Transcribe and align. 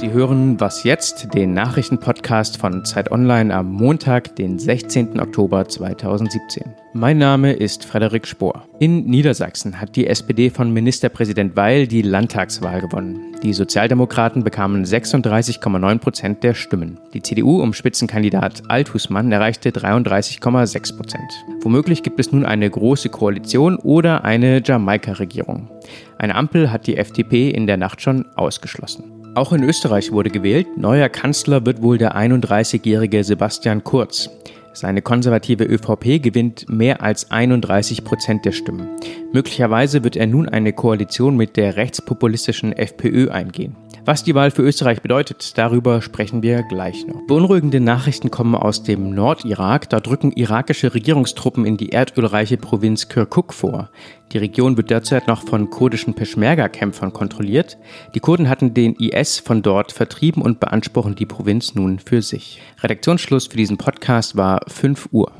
Sie 0.00 0.12
hören 0.12 0.58
Was 0.58 0.82
jetzt, 0.84 1.34
den 1.34 1.52
Nachrichtenpodcast 1.52 2.56
von 2.56 2.86
Zeit 2.86 3.12
Online 3.12 3.54
am 3.54 3.70
Montag, 3.70 4.34
den 4.34 4.58
16. 4.58 5.20
Oktober 5.20 5.68
2017. 5.68 6.74
Mein 6.94 7.18
Name 7.18 7.52
ist 7.52 7.84
Frederik 7.84 8.26
Spohr. 8.26 8.66
In 8.78 9.04
Niedersachsen 9.04 9.78
hat 9.78 9.96
die 9.96 10.06
SPD 10.06 10.48
von 10.48 10.72
Ministerpräsident 10.72 11.54
Weil 11.54 11.86
die 11.86 12.00
Landtagswahl 12.00 12.80
gewonnen. 12.80 13.36
Die 13.42 13.52
Sozialdemokraten 13.52 14.42
bekamen 14.42 14.86
36,9 14.86 15.98
Prozent 15.98 16.42
der 16.44 16.54
Stimmen. 16.54 16.98
Die 17.12 17.20
CDU 17.20 17.60
um 17.60 17.74
Spitzenkandidat 17.74 18.62
Althusmann 18.68 19.30
erreichte 19.30 19.68
33,6 19.68 20.96
Prozent. 20.96 21.30
Womöglich 21.60 22.02
gibt 22.02 22.18
es 22.20 22.32
nun 22.32 22.46
eine 22.46 22.70
große 22.70 23.10
Koalition 23.10 23.76
oder 23.76 24.24
eine 24.24 24.62
Jamaika-Regierung. 24.64 25.68
Eine 26.16 26.36
Ampel 26.36 26.72
hat 26.72 26.86
die 26.86 26.96
FDP 26.96 27.50
in 27.50 27.66
der 27.66 27.76
Nacht 27.76 28.00
schon 28.00 28.24
ausgeschlossen. 28.34 29.19
Auch 29.34 29.52
in 29.52 29.62
Österreich 29.62 30.10
wurde 30.10 30.28
gewählt. 30.28 30.76
Neuer 30.76 31.08
Kanzler 31.08 31.64
wird 31.64 31.82
wohl 31.82 31.98
der 31.98 32.16
31-jährige 32.16 33.22
Sebastian 33.22 33.84
Kurz. 33.84 34.28
Seine 34.72 35.02
konservative 35.02 35.64
ÖVP 35.64 36.20
gewinnt 36.20 36.68
mehr 36.68 37.00
als 37.00 37.30
31 37.30 38.02
Prozent 38.02 38.44
der 38.44 38.52
Stimmen. 38.52 38.88
Möglicherweise 39.32 40.02
wird 40.02 40.16
er 40.16 40.26
nun 40.26 40.48
eine 40.48 40.72
Koalition 40.72 41.36
mit 41.36 41.56
der 41.56 41.76
rechtspopulistischen 41.76 42.72
FPÖ 42.72 43.30
eingehen. 43.30 43.76
Was 44.06 44.24
die 44.24 44.34
Wahl 44.34 44.50
für 44.50 44.62
Österreich 44.62 45.02
bedeutet, 45.02 45.58
darüber 45.58 46.00
sprechen 46.00 46.42
wir 46.42 46.62
gleich 46.62 47.06
noch. 47.06 47.20
Beunruhigende 47.26 47.80
Nachrichten 47.80 48.30
kommen 48.30 48.54
aus 48.54 48.82
dem 48.82 49.10
Nordirak. 49.14 49.90
Da 49.90 50.00
drücken 50.00 50.32
irakische 50.32 50.94
Regierungstruppen 50.94 51.66
in 51.66 51.76
die 51.76 51.90
erdölreiche 51.90 52.56
Provinz 52.56 53.08
Kirkuk 53.08 53.52
vor. 53.52 53.90
Die 54.32 54.38
Region 54.38 54.78
wird 54.78 54.88
derzeit 54.88 55.28
noch 55.28 55.42
von 55.42 55.68
kurdischen 55.68 56.14
Peschmerga-Kämpfern 56.14 57.12
kontrolliert. 57.12 57.76
Die 58.14 58.20
Kurden 58.20 58.48
hatten 58.48 58.72
den 58.72 58.94
IS 58.94 59.38
von 59.38 59.60
dort 59.60 59.92
vertrieben 59.92 60.42
und 60.42 60.60
beanspruchen 60.60 61.14
die 61.14 61.26
Provinz 61.26 61.74
nun 61.74 61.98
für 61.98 62.22
sich. 62.22 62.62
Redaktionsschluss 62.82 63.48
für 63.48 63.58
diesen 63.58 63.76
Podcast 63.76 64.34
war 64.34 64.60
5 64.66 65.08
Uhr. 65.12 65.30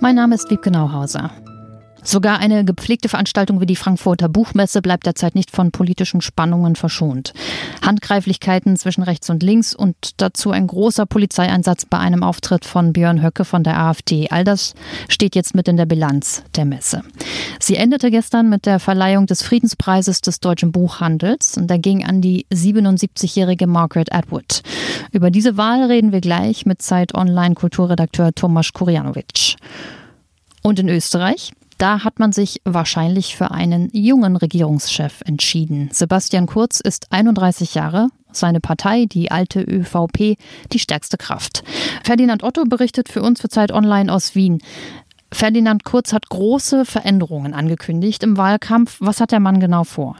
Mein 0.00 0.14
Name 0.14 0.34
ist 0.34 0.50
Wiebke 0.50 0.70
Nauhauser. 0.70 1.30
Sogar 2.06 2.38
eine 2.38 2.64
gepflegte 2.64 3.08
Veranstaltung 3.08 3.60
wie 3.60 3.66
die 3.66 3.74
Frankfurter 3.74 4.28
Buchmesse 4.28 4.80
bleibt 4.80 5.06
derzeit 5.06 5.34
nicht 5.34 5.50
von 5.50 5.72
politischen 5.72 6.20
Spannungen 6.20 6.76
verschont. 6.76 7.32
Handgreiflichkeiten 7.84 8.76
zwischen 8.76 9.02
rechts 9.02 9.28
und 9.28 9.42
links 9.42 9.74
und 9.74 9.96
dazu 10.18 10.52
ein 10.52 10.68
großer 10.68 11.04
Polizeieinsatz 11.04 11.84
bei 11.84 11.98
einem 11.98 12.22
Auftritt 12.22 12.64
von 12.64 12.92
Björn 12.92 13.24
Höcke 13.24 13.44
von 13.44 13.64
der 13.64 13.76
AfD. 13.76 14.28
All 14.30 14.44
das 14.44 14.74
steht 15.08 15.34
jetzt 15.34 15.56
mit 15.56 15.66
in 15.66 15.76
der 15.76 15.86
Bilanz 15.86 16.44
der 16.54 16.64
Messe. 16.64 17.02
Sie 17.58 17.74
endete 17.74 18.12
gestern 18.12 18.48
mit 18.48 18.66
der 18.66 18.78
Verleihung 18.78 19.26
des 19.26 19.42
Friedenspreises 19.42 20.20
des 20.20 20.38
deutschen 20.38 20.70
Buchhandels 20.70 21.56
und 21.56 21.68
der 21.68 21.80
ging 21.80 22.04
an 22.04 22.20
die 22.20 22.46
77-jährige 22.52 23.66
Margaret 23.66 24.12
Atwood. 24.12 24.62
Über 25.10 25.32
diese 25.32 25.56
Wahl 25.56 25.82
reden 25.82 26.12
wir 26.12 26.20
gleich 26.20 26.66
mit 26.66 26.82
Zeit 26.82 27.16
Online 27.16 27.56
Kulturredakteur 27.56 28.32
Tomasz 28.32 28.72
Kurjanowicz. 28.72 29.56
Und 30.62 30.78
in 30.78 30.88
Österreich? 30.88 31.50
Da 31.78 32.04
hat 32.04 32.18
man 32.18 32.32
sich 32.32 32.62
wahrscheinlich 32.64 33.36
für 33.36 33.50
einen 33.50 33.90
jungen 33.92 34.36
Regierungschef 34.36 35.20
entschieden. 35.26 35.90
Sebastian 35.92 36.46
Kurz 36.46 36.80
ist 36.80 37.12
31 37.12 37.74
Jahre, 37.74 38.08
seine 38.32 38.60
Partei, 38.60 39.06
die 39.06 39.30
alte 39.30 39.60
ÖVP, 39.60 40.36
die 40.72 40.78
stärkste 40.78 41.16
Kraft. 41.16 41.64
Ferdinand 42.04 42.42
Otto 42.42 42.64
berichtet 42.64 43.08
für 43.08 43.22
uns 43.22 43.40
für 43.40 43.48
Zeit 43.48 43.72
Online 43.72 44.12
aus 44.12 44.34
Wien. 44.34 44.62
Ferdinand 45.32 45.84
Kurz 45.84 46.12
hat 46.12 46.28
große 46.28 46.84
Veränderungen 46.84 47.52
angekündigt 47.52 48.22
im 48.22 48.36
Wahlkampf. 48.36 48.96
Was 49.00 49.20
hat 49.20 49.32
der 49.32 49.40
Mann 49.40 49.60
genau 49.60 49.84
vor? 49.84 50.16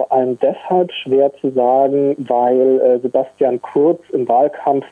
Vor 0.00 0.12
allem 0.12 0.38
deshalb 0.40 0.90
schwer 0.94 1.30
zu 1.42 1.50
sagen, 1.50 2.16
weil 2.26 2.80
äh, 2.80 2.98
Sebastian 3.00 3.60
Kurz 3.60 4.00
im 4.14 4.26
Wahlkampf 4.26 4.86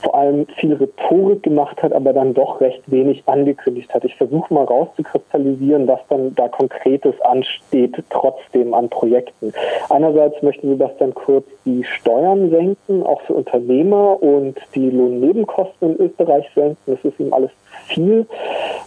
vor 0.00 0.14
allem 0.14 0.46
viel 0.56 0.72
Rhetorik 0.72 1.42
gemacht 1.42 1.82
hat, 1.82 1.92
aber 1.92 2.14
dann 2.14 2.32
doch 2.32 2.62
recht 2.62 2.80
wenig 2.86 3.22
angekündigt 3.26 3.92
hat. 3.92 4.06
Ich 4.06 4.16
versuche 4.16 4.54
mal 4.54 4.64
rauszukristallisieren, 4.64 5.86
was 5.86 6.00
dann 6.08 6.34
da 6.36 6.48
Konkretes 6.48 7.20
ansteht, 7.20 8.02
trotzdem 8.08 8.72
an 8.72 8.88
Projekten. 8.88 9.52
Einerseits 9.90 10.40
möchte 10.40 10.66
Sebastian 10.66 11.12
Kurz 11.12 11.44
die 11.66 11.84
Steuern 11.84 12.48
senken, 12.48 13.02
auch 13.02 13.20
für 13.22 13.34
Unternehmer 13.34 14.22
und 14.22 14.56
die 14.74 14.88
Lohnnebenkosten 14.88 15.96
in 15.96 16.06
Österreich 16.06 16.46
senken. 16.54 16.78
Das 16.86 17.04
ist 17.04 17.20
ihm 17.20 17.34
alles 17.34 17.50
viel. 17.88 18.26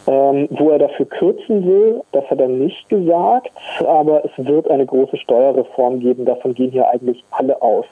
Ähm, 0.08 0.48
wo 0.52 0.70
er 0.70 0.80
dafür 0.80 1.06
kürzen 1.06 1.66
will, 1.66 2.02
das 2.12 2.24
hat 2.30 2.40
er 2.40 2.48
nicht 2.48 2.90
gesagt, 2.90 3.52
aber 3.86 4.24
es 4.26 4.32
wird 4.38 4.70
eine 4.70 4.86
große 4.86 5.18
Steuerreform 5.18 6.00
geben. 6.00 6.26
Davon 6.26 6.54
gehen 6.54 6.72
hier 6.72 6.90
eigentlich 6.90 7.24
alle 7.32 7.62
aus. 7.62 7.86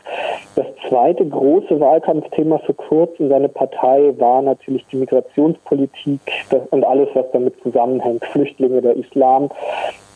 Das 0.56 0.66
zweite 0.88 1.28
große 1.28 1.80
Wahlkampfthema 1.80 2.60
für 2.60 2.74
Kurz 2.74 3.20
und 3.20 3.30
seine 3.30 3.50
Partei 3.50 4.14
war 4.18 4.42
natürlich 4.42 4.86
die 4.88 4.96
Migrationspolitik 4.96 6.20
und 6.72 6.84
alles, 6.86 7.10
was 7.14 7.26
damit 7.34 7.62
zusammenhängt, 7.62 8.26
Flüchtlinge, 8.26 8.82
der 8.82 8.96
Islam. 8.96 9.50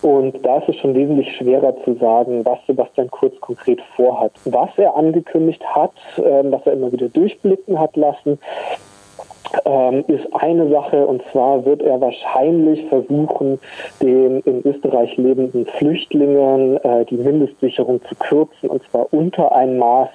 Und 0.01 0.44
da 0.44 0.57
ist 0.57 0.69
es 0.69 0.78
schon 0.78 0.96
wesentlich 0.96 1.35
schwerer 1.35 1.75
zu 1.84 1.94
sagen, 1.96 2.44
was 2.44 2.57
Sebastian 2.66 3.12
Kurz 3.12 3.40
konkret 3.40 3.80
vorhat. 3.96 4.31
Was 4.46 4.69
er 4.78 4.96
angekündigt 4.96 5.63
hat, 5.63 5.94
ähm, 6.18 6.51
was 6.51 6.66
er 6.66 6.74
immer 6.74 6.91
wieder 6.91 7.09
durchblicken 7.09 7.80
hat 7.80 7.96
lassen, 7.96 8.40
ähm, 9.66 10.03
ist 10.07 10.34
eine 10.34 10.69
Sache 10.69 11.06
und 11.06 11.22
zwar 11.31 11.66
wird 11.66 11.81
er 11.81 12.00
wahrscheinlich 12.00 12.85
versuchen, 12.88 13.59
den 14.01 14.39
in 14.41 14.62
Österreich 14.66 15.16
lebenden 15.17 15.66
Flüchtlingen 15.66 16.78
äh, 16.78 17.06
die 17.06 17.17
Mindestsicherung 17.17 18.01
zu 18.06 18.16
kürzen 18.16 18.69
und 18.69 18.81
zwar 18.89 19.13
unter 19.13 19.51
ein 19.53 19.78
Maß 19.78 20.09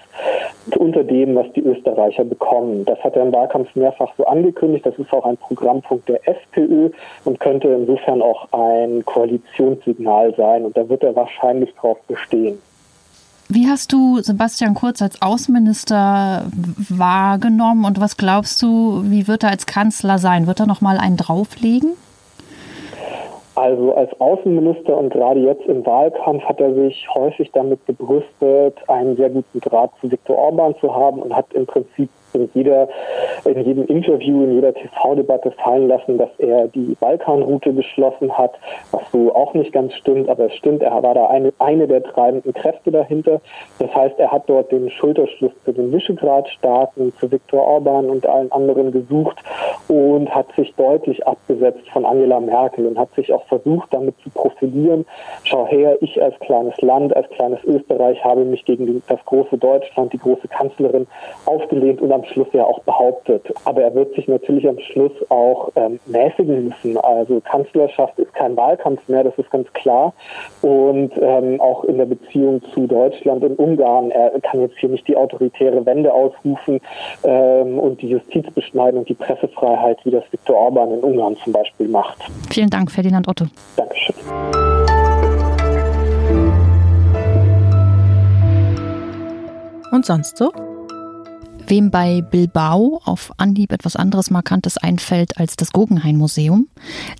unter 0.76 1.04
dem, 1.04 1.36
was 1.36 1.46
die 1.52 1.60
Österreicher 1.62 2.24
bekommen. 2.24 2.84
Das 2.84 2.98
hat 3.04 3.16
er 3.16 3.22
im 3.22 3.32
Wahlkampf 3.32 3.74
mehrfach 3.76 4.12
so 4.16 4.26
angekündigt. 4.26 4.84
Das 4.84 4.98
ist 4.98 5.12
auch 5.12 5.24
ein 5.24 5.36
Programmpunkt 5.36 6.08
der 6.08 6.26
FPÖ 6.28 6.90
und 7.24 7.38
könnte 7.38 7.68
insofern 7.68 8.22
auch 8.22 8.48
ein 8.52 9.04
Koalitionssignal 9.04 10.34
sein 10.34 10.64
und 10.64 10.76
da 10.76 10.88
wird 10.88 11.02
er 11.04 11.14
wahrscheinlich 11.14 11.72
drauf 11.74 11.98
bestehen. 12.08 12.58
Wie 13.48 13.68
hast 13.68 13.92
du 13.92 14.18
Sebastian 14.18 14.74
Kurz 14.74 15.00
als 15.00 15.22
Außenminister 15.22 16.46
wahrgenommen 16.88 17.84
und 17.84 18.00
was 18.00 18.16
glaubst 18.16 18.60
du, 18.60 19.02
wie 19.04 19.28
wird 19.28 19.44
er 19.44 19.50
als 19.50 19.66
Kanzler 19.66 20.18
sein? 20.18 20.48
Wird 20.48 20.58
er 20.58 20.66
noch 20.66 20.80
mal 20.80 20.98
einen 20.98 21.16
drauflegen? 21.16 21.92
Also 23.54 23.94
als 23.94 24.10
Außenminister 24.20 24.94
und 24.96 25.10
gerade 25.10 25.40
jetzt 25.40 25.64
im 25.66 25.86
Wahlkampf 25.86 26.44
hat 26.44 26.60
er 26.60 26.74
sich 26.74 27.08
häufig 27.14 27.50
damit 27.52 27.86
gebrüstet, 27.86 28.76
einen 28.88 29.16
sehr 29.16 29.30
guten 29.30 29.60
Draht 29.60 29.92
zu 30.00 30.10
Viktor 30.10 30.36
Orban 30.36 30.74
zu 30.78 30.94
haben 30.94 31.22
und 31.22 31.34
hat 31.34 31.52
im 31.54 31.64
Prinzip 31.64 32.10
in, 32.36 32.50
jeder, 32.54 32.88
in 33.44 33.64
jedem 33.64 33.86
Interview, 33.86 34.44
in 34.44 34.54
jeder 34.54 34.74
TV-Debatte 34.74 35.50
fallen 35.52 35.88
lassen, 35.88 36.18
dass 36.18 36.30
er 36.38 36.68
die 36.68 36.96
Balkanroute 37.00 37.72
geschlossen 37.72 38.36
hat, 38.36 38.52
was 38.92 39.02
so 39.12 39.34
auch 39.34 39.54
nicht 39.54 39.72
ganz 39.72 39.94
stimmt, 39.94 40.28
aber 40.28 40.46
es 40.46 40.54
stimmt, 40.54 40.82
er 40.82 41.02
war 41.02 41.14
da 41.14 41.26
eine, 41.26 41.52
eine 41.58 41.86
der 41.86 42.02
treibenden 42.02 42.52
Kräfte 42.52 42.90
dahinter. 42.90 43.40
Das 43.78 43.94
heißt, 43.94 44.18
er 44.18 44.32
hat 44.32 44.44
dort 44.46 44.72
den 44.72 44.90
Schulterschluss 44.90 45.52
zu 45.64 45.72
den 45.72 45.92
Visegrad-Staaten, 45.92 47.12
zu 47.18 47.30
Viktor 47.30 47.66
Orban 47.66 48.08
und 48.08 48.26
allen 48.26 48.50
anderen 48.52 48.92
gesucht 48.92 49.36
und 49.88 50.34
hat 50.34 50.46
sich 50.56 50.74
deutlich 50.74 51.26
abgesetzt 51.26 51.88
von 51.92 52.04
Angela 52.04 52.40
Merkel 52.40 52.86
und 52.86 52.98
hat 52.98 53.14
sich 53.14 53.32
auch 53.32 53.44
versucht, 53.46 53.92
damit 53.92 54.14
zu 54.20 54.30
profilieren. 54.30 55.06
Schau 55.44 55.66
her, 55.66 55.96
ich 56.00 56.22
als 56.22 56.38
kleines 56.40 56.80
Land, 56.80 57.14
als 57.16 57.28
kleines 57.30 57.62
Österreich 57.64 58.22
habe 58.24 58.44
mich 58.44 58.64
gegen 58.64 59.02
das 59.08 59.24
große 59.24 59.58
Deutschland, 59.58 60.12
die 60.12 60.18
große 60.18 60.48
Kanzlerin 60.48 61.06
aufgelehnt 61.44 62.00
und 62.00 62.12
am 62.12 62.24
Schluss 62.26 62.48
ja 62.52 62.64
auch 62.64 62.80
behauptet. 62.80 63.42
Aber 63.64 63.82
er 63.82 63.94
wird 63.94 64.14
sich 64.14 64.28
natürlich 64.28 64.68
am 64.68 64.78
Schluss 64.78 65.12
auch 65.28 65.70
ähm, 65.76 65.98
mäßigen 66.06 66.68
müssen. 66.68 66.98
Also 66.98 67.40
Kanzlerschaft 67.40 68.18
ist 68.18 68.32
kein 68.34 68.56
Wahlkampf 68.56 69.06
mehr, 69.08 69.24
das 69.24 69.36
ist 69.38 69.50
ganz 69.50 69.72
klar. 69.72 70.12
Und 70.62 71.12
ähm, 71.20 71.60
auch 71.60 71.84
in 71.84 71.98
der 71.98 72.06
Beziehung 72.06 72.62
zu 72.74 72.86
Deutschland 72.86 73.44
und 73.44 73.58
Ungarn, 73.58 74.10
er 74.10 74.38
kann 74.40 74.60
jetzt 74.60 74.78
hier 74.78 74.88
nicht 74.88 75.06
die 75.08 75.16
autoritäre 75.16 75.84
Wende 75.86 76.12
ausrufen 76.12 76.80
ähm, 77.24 77.78
und 77.78 78.00
die 78.02 78.08
Justiz 78.08 78.50
beschneiden 78.52 78.98
und 78.98 79.08
die 79.08 79.14
Pressefreiheit, 79.14 79.98
wie 80.04 80.10
das 80.10 80.24
Viktor 80.30 80.56
Orban 80.56 80.92
in 80.92 81.00
Ungarn 81.00 81.36
zum 81.36 81.52
Beispiel 81.52 81.88
macht. 81.88 82.18
Vielen 82.50 82.70
Dank, 82.70 82.90
Ferdinand 82.90 83.28
Otto. 83.28 83.46
Dankeschön. 83.76 84.14
Und 89.92 90.04
sonst 90.04 90.36
so? 90.36 90.52
Wem 91.68 91.90
bei 91.90 92.22
Bilbao 92.22 93.00
auf 93.04 93.32
Anhieb 93.38 93.72
etwas 93.72 93.96
anderes 93.96 94.30
Markantes 94.30 94.78
einfällt 94.78 95.36
als 95.38 95.56
das 95.56 95.72
Guggenheim-Museum, 95.72 96.68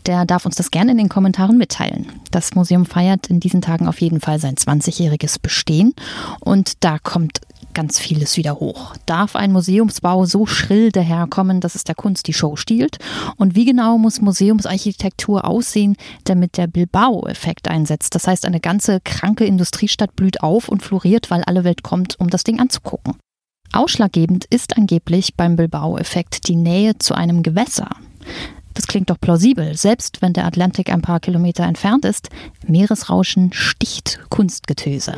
der 0.06 0.24
darf 0.24 0.46
uns 0.46 0.54
das 0.54 0.70
gerne 0.70 0.92
in 0.92 0.98
den 0.98 1.08
Kommentaren 1.08 1.58
mitteilen. 1.58 2.06
Das 2.30 2.54
Museum 2.54 2.86
feiert 2.86 3.26
in 3.26 3.40
diesen 3.40 3.60
Tagen 3.60 3.88
auf 3.88 4.00
jeden 4.00 4.20
Fall 4.20 4.38
sein 4.38 4.54
20-jähriges 4.54 5.40
Bestehen 5.40 5.94
und 6.38 6.84
da 6.84 7.00
kommt 7.00 7.40
ganz 7.74 7.98
vieles 7.98 8.36
wieder 8.36 8.60
hoch. 8.60 8.94
Darf 9.04 9.34
ein 9.34 9.50
Museumsbau 9.50 10.24
so 10.26 10.46
schrill 10.46 10.92
daherkommen, 10.92 11.60
dass 11.60 11.74
es 11.74 11.82
der 11.82 11.96
Kunst 11.96 12.28
die 12.28 12.32
Show 12.32 12.54
stiehlt? 12.54 12.98
Und 13.36 13.54
wie 13.56 13.64
genau 13.64 13.98
muss 13.98 14.22
Museumsarchitektur 14.22 15.44
aussehen, 15.44 15.96
damit 16.24 16.56
der 16.56 16.68
Bilbao-Effekt 16.68 17.68
einsetzt? 17.68 18.14
Das 18.14 18.28
heißt, 18.28 18.46
eine 18.46 18.60
ganze 18.60 19.00
kranke 19.04 19.44
Industriestadt 19.44 20.16
blüht 20.16 20.40
auf 20.40 20.68
und 20.68 20.82
floriert, 20.82 21.30
weil 21.30 21.42
alle 21.42 21.64
Welt 21.64 21.82
kommt, 21.82 22.18
um 22.18 22.30
das 22.30 22.44
Ding 22.44 22.60
anzugucken. 22.60 23.16
Ausschlaggebend 23.72 24.44
ist 24.46 24.76
angeblich 24.76 25.34
beim 25.34 25.56
Bilbao-Effekt 25.56 26.48
die 26.48 26.56
Nähe 26.56 26.98
zu 26.98 27.14
einem 27.14 27.42
Gewässer. 27.42 27.90
Das 28.74 28.86
klingt 28.86 29.08
doch 29.08 29.18
plausibel, 29.18 29.74
selbst 29.76 30.20
wenn 30.20 30.34
der 30.34 30.44
Atlantik 30.44 30.90
ein 30.90 31.00
paar 31.00 31.20
Kilometer 31.20 31.64
entfernt 31.64 32.04
ist. 32.04 32.28
Meeresrauschen 32.66 33.52
sticht 33.52 34.20
Kunstgetöse. 34.28 35.14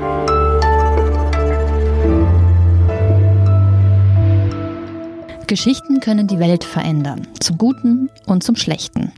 Geschichten 5.48 6.00
können 6.00 6.28
die 6.28 6.38
Welt 6.38 6.62
verändern, 6.62 7.26
zum 7.40 7.56
Guten 7.56 8.10
und 8.26 8.44
zum 8.44 8.54
Schlechten. 8.54 9.12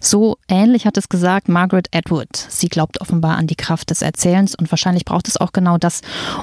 So 0.00 0.36
ähnlich 0.48 0.84
hat 0.84 0.96
es 0.96 1.08
gesagt 1.08 1.48
Margaret 1.48 1.88
Atwood. 1.94 2.36
Sie 2.36 2.68
glaubt 2.68 3.00
offenbar 3.00 3.36
an 3.36 3.46
die 3.46 3.54
Kraft 3.54 3.90
des 3.90 4.02
Erzählens 4.02 4.56
und 4.56 4.70
wahrscheinlich 4.72 5.04
braucht 5.04 5.28
es 5.28 5.36
auch 5.36 5.52
genau 5.52 5.78
das, 5.78 6.00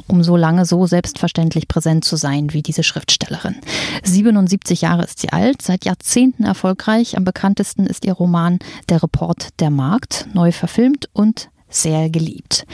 um 0.07 0.23
so 0.23 0.37
lange 0.37 0.65
so 0.65 0.87
selbstverständlich 0.87 1.67
präsent 1.67 2.05
zu 2.05 2.15
sein 2.15 2.53
wie 2.53 2.61
diese 2.61 2.83
Schriftstellerin. 2.83 3.57
77 4.03 4.81
Jahre 4.81 5.03
ist 5.03 5.19
sie 5.19 5.33
alt, 5.33 5.61
seit 5.61 5.83
Jahrzehnten 5.83 6.45
erfolgreich. 6.45 7.17
Am 7.17 7.25
bekanntesten 7.25 7.85
ist 7.85 8.05
ihr 8.05 8.13
Roman 8.13 8.59
Der 8.87 9.03
Report 9.03 9.49
der 9.59 9.71
Markt, 9.71 10.25
neu 10.33 10.53
verfilmt 10.53 11.09
und 11.11 11.49
sehr 11.73 12.09
geliebt. 12.09 12.65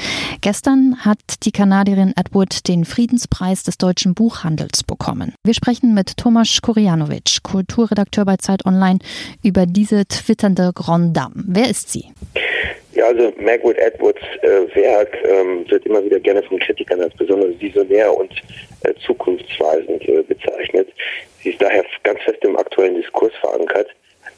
Gestern 0.42 0.98
hat 1.04 1.20
die 1.44 1.52
Kanadierin 1.52 2.14
Edward 2.16 2.68
den 2.68 2.86
Friedenspreis 2.86 3.64
des 3.64 3.78
deutschen 3.78 4.14
Buchhandels 4.14 4.84
bekommen. 4.84 5.34
Wir 5.44 5.54
sprechen 5.54 5.94
mit 5.94 6.18
Tomasz 6.18 6.62
Korianovic, 6.62 7.44
Kulturredakteur 7.44 8.26
bei 8.26 8.38
Zeit 8.38 8.66
Online, 8.66 9.00
über 9.44 9.66
diese 9.66 10.06
twitternde 10.06 10.72
Grand 10.74 11.16
Dame. 11.16 11.44
Wer 11.48 11.70
ist 11.70 11.92
sie? 11.92 12.06
Ja, 12.94 13.06
also 13.06 13.32
Margaret 13.40 13.78
Edwards 13.78 14.20
äh, 14.42 14.76
Werk 14.76 15.18
ähm, 15.24 15.70
wird 15.70 15.86
immer 15.86 16.04
wieder 16.04 16.20
gerne 16.20 16.44
von 16.44 16.60
Kritikern 16.60 17.02
als 17.02 17.14
besonders 17.16 17.60
visionär 17.60 18.14
und 18.16 18.32
äh, 18.84 18.94
zukunftsweisend 19.06 20.08
äh, 20.10 20.24
bezeichnet. 20.24 20.90
Sie 21.42 21.52
ist 21.52 21.62
daher 21.62 21.86
ganz 22.04 22.20
fest 22.22 22.44
im 22.44 22.58
aktuellen 22.58 22.96
Diskurs 22.96 23.32
verankert. 23.40 23.88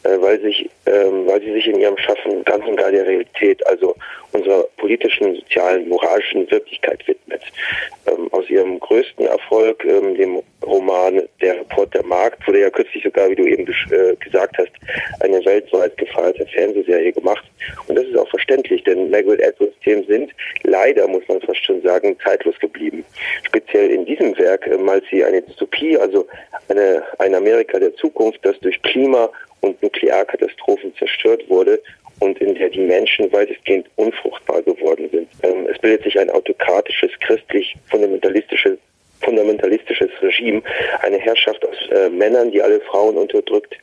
Äh, 0.03 0.19
weil 0.19 0.39
sich, 0.41 0.67
ähm, 0.87 1.27
weil 1.27 1.41
sie 1.41 1.51
sich 1.53 1.67
in 1.67 1.79
ihrem 1.79 1.97
Schaffen 1.97 2.43
ganz 2.45 2.65
und 2.65 2.75
gar 2.75 2.89
der 2.91 3.05
Realität, 3.05 3.65
also 3.67 3.95
unserer 4.31 4.63
politischen, 4.77 5.35
sozialen, 5.35 5.87
moralischen 5.89 6.49
Wirklichkeit 6.49 7.07
widmet. 7.07 7.43
Ähm, 8.07 8.27
aus 8.31 8.49
ihrem 8.49 8.79
größten 8.79 9.27
Erfolg, 9.27 9.85
ähm, 9.85 10.15
dem 10.15 10.41
Roman 10.65 11.21
Der 11.41 11.59
Report 11.59 11.93
der 11.93 12.03
Markt, 12.03 12.47
wurde 12.47 12.61
ja 12.61 12.69
kürzlich 12.71 13.03
sogar, 13.03 13.29
wie 13.29 13.35
du 13.35 13.45
eben 13.45 13.67
äh, 13.67 14.15
gesagt 14.15 14.57
hast, 14.57 14.71
eine 15.19 15.43
weltweit 15.45 15.95
gefeierte 15.97 16.47
Fernsehserie 16.47 17.11
gemacht. 17.11 17.45
Und 17.87 17.95
das 17.95 18.05
ist 18.05 18.17
auch 18.17 18.29
verständlich, 18.29 18.83
denn 18.83 19.11
Margaret 19.11 19.43
Atwoods 19.43 19.79
Themen 19.83 20.05
sind 20.07 20.31
leider, 20.63 21.07
muss 21.07 21.27
man 21.27 21.41
fast 21.41 21.63
schon 21.63 21.81
sagen, 21.83 22.17
zeitlos 22.23 22.57
geblieben. 22.59 23.05
Speziell 23.43 23.91
in 23.91 24.05
diesem 24.05 24.35
Werk 24.39 24.65
äh, 24.65 24.77
malt 24.77 25.03
sie 25.11 25.23
eine 25.23 25.43
Dystopie, 25.43 25.95
also 25.97 26.25
eine, 26.69 27.03
ein 27.19 27.35
Amerika 27.35 27.77
der 27.77 27.93
Zukunft, 27.95 28.39
das 28.43 28.57
durch 28.61 28.81
Klima 28.81 29.29
und 29.61 29.81
Nuklearkatastrophen 29.81 30.93
zerstört 30.97 31.49
wurde 31.49 31.81
und 32.19 32.39
in 32.39 32.55
der 32.55 32.69
die 32.69 32.79
Menschen 32.79 33.31
weitestgehend 33.31 33.87
unfruchtbar 33.95 34.61
geworden 34.61 35.09
sind. 35.11 35.27
Ähm, 35.43 35.67
es 35.71 35.79
bildet 35.79 36.03
sich 36.03 36.19
ein 36.19 36.29
autokratisches, 36.29 37.11
christlich-fundamentalistisches 37.19 38.77
fundamentalistisches 39.23 40.09
Regime, 40.21 40.61
eine 41.01 41.17
Herrschaft 41.19 41.63
aus 41.65 41.75
äh, 41.91 42.09
Männern, 42.09 42.51
die 42.51 42.61
alle 42.61 42.79
Frauen 42.81 43.17
unterdrückt 43.17 43.75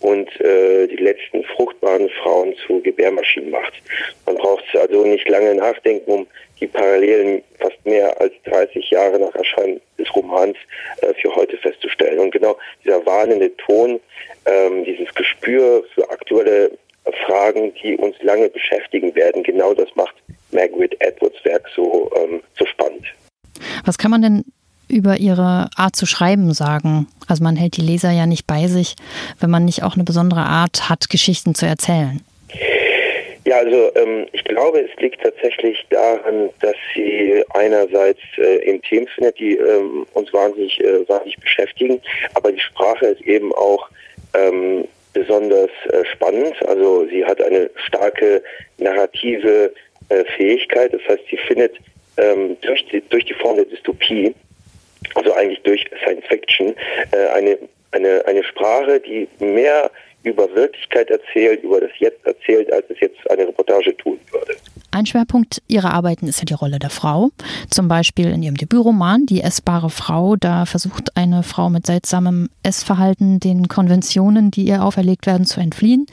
und 0.00 0.28
äh, 0.40 0.86
die 0.86 0.96
letzten 0.96 1.44
fruchtbaren 1.44 2.08
Frauen 2.22 2.54
zu 2.66 2.80
Gebärmaschinen 2.80 3.50
macht. 3.50 3.72
Man 4.26 4.36
braucht 4.36 4.64
also 4.74 5.04
nicht 5.04 5.28
lange 5.28 5.54
nachdenken, 5.54 6.10
um 6.10 6.26
die 6.60 6.66
Parallelen 6.66 7.42
fast 7.58 7.84
mehr 7.84 8.18
als 8.20 8.32
30 8.44 8.90
Jahre 8.90 9.18
nach 9.18 9.34
Erscheinen 9.34 9.80
des 9.98 10.14
Romans 10.14 10.56
äh, 11.00 11.12
für 11.14 11.34
heute 11.34 11.56
festzustellen. 11.58 12.18
Und 12.18 12.30
genau 12.30 12.56
dieser 12.84 13.04
warnende 13.04 13.54
Ton, 13.56 14.00
ähm, 14.46 14.84
dieses 14.84 15.12
Gespür 15.14 15.84
für 15.94 16.08
aktuelle 16.10 16.70
Fragen, 17.26 17.72
die 17.82 17.96
uns 17.96 18.16
lange 18.22 18.48
beschäftigen 18.48 19.14
werden, 19.14 19.42
genau 19.42 19.74
das 19.74 19.88
macht 19.94 20.14
Margaret 20.50 20.96
Edwards 21.00 21.44
Werk 21.44 21.68
so, 21.74 22.10
ähm, 22.16 22.40
so 22.58 22.66
spannend. 22.66 23.04
Was 23.84 23.98
kann 23.98 24.10
man 24.10 24.22
denn 24.22 24.44
über 24.88 25.16
ihre 25.18 25.68
Art 25.76 25.96
zu 25.96 26.06
schreiben 26.06 26.52
sagen? 26.52 27.08
Also 27.28 27.42
man 27.42 27.56
hält 27.56 27.76
die 27.76 27.82
Leser 27.82 28.10
ja 28.10 28.26
nicht 28.26 28.46
bei 28.46 28.66
sich, 28.66 28.94
wenn 29.40 29.50
man 29.50 29.64
nicht 29.64 29.82
auch 29.82 29.94
eine 29.94 30.04
besondere 30.04 30.40
Art 30.40 30.88
hat, 30.88 31.08
Geschichten 31.10 31.54
zu 31.54 31.66
erzählen. 31.66 32.20
Ja, 33.44 33.58
also 33.58 33.92
ähm, 33.94 34.26
ich 34.32 34.42
glaube, 34.42 34.80
es 34.80 35.00
liegt 35.00 35.22
tatsächlich 35.22 35.86
daran, 35.90 36.50
dass 36.60 36.74
sie 36.94 37.44
einerseits 37.50 38.18
äh, 38.38 38.68
eben 38.68 38.82
Themen 38.82 39.06
findet, 39.06 39.38
die 39.38 39.56
ähm, 39.56 40.04
uns 40.14 40.32
wahnsinnig, 40.32 40.80
äh, 40.80 41.08
wahnsinnig 41.08 41.38
beschäftigen, 41.38 42.00
aber 42.34 42.50
die 42.50 42.58
Sprache 42.58 43.06
ist 43.06 43.20
eben 43.22 43.54
auch 43.54 43.88
ähm, 44.36 44.88
besonders 45.12 45.70
äh, 45.88 46.04
spannend. 46.12 46.54
Also 46.66 47.06
sie 47.06 47.24
hat 47.24 47.40
eine 47.42 47.70
starke 47.86 48.42
narrative 48.78 49.72
äh, 50.08 50.24
Fähigkeit. 50.36 50.92
Das 50.92 51.00
heißt, 51.08 51.22
sie 51.30 51.38
findet 51.38 51.76
ähm, 52.18 52.56
durch, 52.60 52.84
die, 52.86 53.00
durch 53.08 53.24
die 53.24 53.34
Form 53.34 53.56
der 53.56 53.64
Dystopie, 53.64 54.34
also 55.14 55.32
eigentlich 55.34 55.62
durch 55.62 55.84
Science 56.02 56.26
Fiction, 56.26 56.74
äh, 57.12 57.28
eine, 57.34 57.58
eine, 57.92 58.24
eine 58.26 58.44
Sprache, 58.44 59.00
die 59.00 59.28
mehr 59.38 59.90
über 60.22 60.52
Wirklichkeit 60.54 61.08
erzählt, 61.08 61.62
über 61.62 61.80
das 61.80 61.90
Jetzt 61.98 62.26
erzählt, 62.26 62.72
als 62.72 62.84
es 62.90 63.00
jetzt 63.00 63.30
eine 63.30 63.46
Reportage 63.46 63.96
tun 63.96 64.18
würde. 64.32 64.56
Ein 64.90 65.06
Schwerpunkt 65.06 65.62
ihrer 65.68 65.92
Arbeiten 65.92 66.26
ist 66.26 66.38
ja 66.38 66.44
die 66.44 66.54
Rolle 66.54 66.78
der 66.78 66.90
Frau. 66.90 67.30
Zum 67.70 67.88
Beispiel 67.88 68.26
in 68.26 68.42
ihrem 68.42 68.56
Debütroman 68.56 69.26
Die 69.26 69.42
essbare 69.42 69.90
Frau. 69.90 70.36
Da 70.36 70.66
versucht 70.66 71.16
eine 71.16 71.42
Frau 71.42 71.70
mit 71.70 71.86
seltsamem 71.86 72.48
Essverhalten 72.62 73.40
den 73.40 73.68
Konventionen, 73.68 74.50
die 74.50 74.64
ihr 74.64 74.82
auferlegt 74.82 75.26
werden, 75.26 75.46
zu 75.46 75.60
entfliehen. 75.60 76.06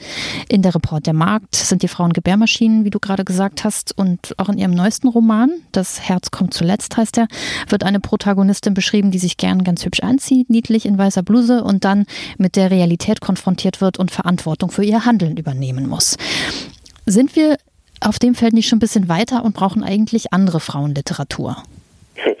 In 0.48 0.62
der 0.62 0.74
Report 0.74 1.06
der 1.06 1.14
Markt 1.14 1.54
sind 1.54 1.82
die 1.82 1.88
Frauen 1.88 2.12
Gebärmaschinen, 2.12 2.84
wie 2.84 2.90
du 2.90 2.98
gerade 2.98 3.24
gesagt 3.24 3.64
hast. 3.64 3.96
Und 3.96 4.34
auch 4.38 4.48
in 4.48 4.58
ihrem 4.58 4.72
neuesten 4.72 5.08
Roman, 5.08 5.50
Das 5.72 6.00
Herz 6.00 6.30
kommt 6.30 6.54
zuletzt 6.54 6.96
heißt 6.96 7.18
er, 7.18 7.28
wird 7.68 7.84
eine 7.84 8.00
Protagonistin 8.00 8.74
beschrieben, 8.74 9.10
die 9.10 9.18
sich 9.18 9.36
gern 9.36 9.64
ganz 9.64 9.84
hübsch 9.84 10.00
anzieht, 10.00 10.50
niedlich 10.50 10.86
in 10.86 10.98
weißer 10.98 11.22
Bluse 11.22 11.64
und 11.64 11.84
dann 11.84 12.06
mit 12.38 12.56
der 12.56 12.70
Realität 12.70 13.20
konfrontiert 13.20 13.80
wird 13.80 13.98
und 13.98 14.10
Verantwortung 14.10 14.70
für 14.70 14.84
ihr 14.84 15.04
Handeln 15.04 15.36
übernehmen 15.36 15.88
muss. 15.88 16.16
Sind 17.06 17.36
wir 17.36 17.56
auf 18.04 18.18
dem 18.18 18.34
Feld 18.34 18.52
nicht 18.52 18.68
schon 18.68 18.76
ein 18.76 18.80
bisschen 18.80 19.08
weiter 19.08 19.44
und 19.44 19.54
brauchen 19.54 19.82
eigentlich 19.82 20.32
andere 20.32 20.60
Frauenliteratur? 20.60 21.56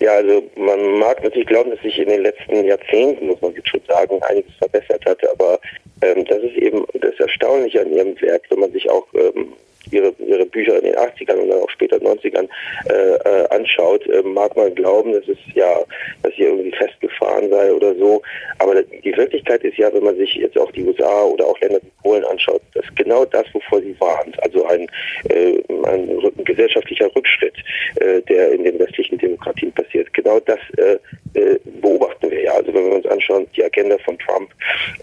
Ja, 0.00 0.12
also 0.12 0.42
man 0.56 0.98
mag 0.98 1.22
natürlich 1.22 1.46
glauben, 1.46 1.70
dass 1.70 1.80
sich 1.82 1.98
in 1.98 2.08
den 2.08 2.22
letzten 2.22 2.64
Jahrzehnten, 2.64 3.26
muss 3.26 3.40
man 3.42 3.54
jetzt 3.54 3.68
schon 3.68 3.82
sagen, 3.86 4.18
einiges 4.22 4.54
verbessert 4.54 5.04
hat, 5.04 5.18
aber 5.30 5.60
ähm, 6.00 6.24
das 6.24 6.38
ist 6.38 6.56
eben 6.56 6.86
das 7.02 7.14
Erstaunliche 7.18 7.82
an 7.82 7.92
ihrem 7.92 8.18
Werk, 8.22 8.44
wenn 8.48 8.60
man 8.60 8.72
sich 8.72 8.88
auch 8.88 9.06
ähm, 9.12 9.52
ihre, 9.90 10.12
ihre 10.18 10.46
Bücher 10.46 10.76
in 10.76 10.84
den 10.84 10.96
80ern 10.96 11.36
und 11.36 11.48
dann 11.48 11.60
auch 11.60 11.70
später 11.70 11.96
90ern 11.96 12.48
äh, 12.88 12.92
äh, 12.92 13.48
anschaut, 13.50 14.06
äh, 14.06 14.22
mag 14.22 14.56
man 14.56 14.74
glauben, 14.74 15.12
dass 15.12 15.26
es 15.28 15.38
ja, 15.54 15.80
dass 16.22 16.34
sie 16.34 16.42
irgendwie 16.42 16.72
festgefahren 16.72 17.50
sei 17.50 17.72
oder 17.72 17.94
so. 17.94 18.22
Aber 18.58 18.82
die 18.82 19.16
Wirklichkeit 19.16 19.62
ist 19.64 19.76
ja, 19.78 19.92
wenn 19.92 20.04
man 20.04 20.16
sich 20.16 20.34
jetzt 20.34 20.58
auch 20.58 20.70
die 20.72 20.84
USA 20.84 21.24
oder 21.24 21.46
auch 21.46 21.58
Länder 21.60 21.80
wie 21.82 22.02
Polen 22.02 22.24
anschaut, 22.24 22.62
dass 22.74 22.84
genau 22.94 23.24
das, 23.24 23.46
wovor 23.52 23.80
sie 23.80 23.94
warnt, 23.98 24.42
also 24.42 24.66
ein, 24.66 24.86
äh, 25.28 25.60
ein, 25.86 26.20
gesellschaftlicher 26.44 27.14
Rückschritt, 27.14 27.54
äh, 27.96 28.20
der 28.22 28.52
in 28.52 28.64
den 28.64 28.78
westlichen 28.78 29.18
Demokratien 29.18 29.72
passiert, 29.72 30.12
genau 30.14 30.40
das 30.40 30.58
äh, 30.76 30.98
äh, 31.34 31.58
beobachten 31.80 32.09
wir 32.09 32.09
ja. 32.50 32.56
Also 32.56 32.74
wenn 32.74 32.86
wir 32.86 32.96
uns 32.96 33.06
anschauen, 33.06 33.46
die 33.56 33.64
Agenda 33.64 33.96
von 33.98 34.18
Trump, 34.18 34.50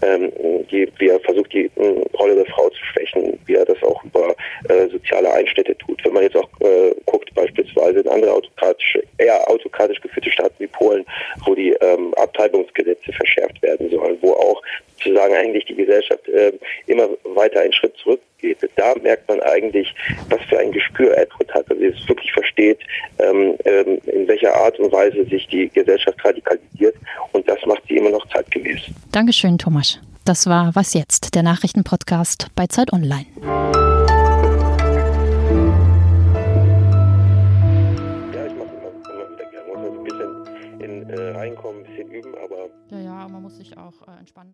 ähm, 0.02 0.32
die, 0.70 0.88
wie 0.98 1.08
er 1.08 1.20
versucht, 1.20 1.52
die 1.52 1.70
äh, 1.76 2.04
Rolle 2.18 2.36
der 2.36 2.46
Frau 2.46 2.68
zu 2.70 2.84
schwächen, 2.92 3.38
wie 3.46 3.54
er 3.54 3.64
das 3.64 3.82
auch 3.82 4.02
über 4.04 4.34
äh, 4.68 4.88
soziale 4.88 5.32
Einschnitte 5.32 5.76
tut. 5.78 6.04
Wenn 6.04 6.12
man 6.12 6.22
jetzt 6.22 6.36
auch 6.36 6.48
äh, 6.60 6.94
guckt, 7.06 7.32
beispielsweise 7.34 8.00
in 8.00 8.08
andere 8.08 8.32
autokratische, 8.32 9.02
eher 9.18 9.48
autokratisch 9.50 10.00
geführte 10.00 10.30
Staaten 10.30 10.54
wie 10.58 10.66
Polen, 10.66 11.04
wo 11.44 11.54
die 11.54 11.72
ähm, 11.80 12.14
Abtreibungsgesetze 12.14 13.12
verschärft 13.12 13.60
werden 13.62 13.90
sollen, 13.90 14.18
wo 14.20 14.32
auch 14.32 14.62
sozusagen 14.98 15.34
eigentlich 15.34 15.64
die 15.66 15.74
Gesellschaft 15.74 16.28
äh, 16.28 16.52
immer 16.86 17.08
weiter 17.24 17.60
einen 17.60 17.72
Schritt 17.72 17.96
zurückgeht. 17.96 18.58
Da 18.76 18.94
merkt 19.02 19.28
man 19.28 19.40
eigentlich, 19.40 19.94
was 20.28 20.40
für 20.48 20.58
ein 20.58 20.72
Gespür 20.72 21.16
Edward 21.16 21.52
hat. 21.54 21.70
Also 21.70 21.82
es 21.82 22.08
wirklich 22.08 22.32
versteht, 22.32 22.78
ähm, 23.18 23.56
ähm, 23.64 23.98
in 24.06 24.28
welcher 24.28 24.54
Art 24.54 24.78
und 24.78 24.92
Weise 24.92 25.24
sich 25.24 25.46
die 25.48 25.68
Gesellschaft 25.68 26.24
radikalisiert 26.24 26.94
und 27.32 27.37
das 27.48 27.58
macht 27.66 27.82
sie 27.88 27.96
immer 27.96 28.10
noch 28.10 28.26
zeitgemäß. 28.28 28.80
Dankeschön, 29.10 29.58
Thomas. 29.58 29.98
Das 30.24 30.46
war 30.46 30.74
Was 30.74 30.92
jetzt, 30.92 31.34
der 31.34 31.42
Nachrichtenpodcast 31.42 32.48
bei 32.54 32.66
Zeit 32.66 32.92
Online. 32.92 33.24
Ja, 38.34 38.46
ich 38.46 38.54
mache 38.54 38.68
immer, 38.76 38.92
immer 39.08 39.26
wieder 39.32 39.46
gerne. 39.50 39.72
Man 39.72 39.80
Muss 39.82 39.98
ein 39.98 40.04
bisschen 40.04 40.80
in, 40.80 41.10
äh, 41.10 41.30
reinkommen, 41.30 41.80
ein 41.80 41.86
bisschen 41.86 42.10
üben, 42.10 42.34
aber. 42.44 42.68
Ja, 42.90 42.98
ja, 43.00 43.28
man 43.28 43.42
muss 43.42 43.56
sich 43.56 43.76
auch 43.78 43.94
äh, 44.06 44.18
entspannen. 44.20 44.46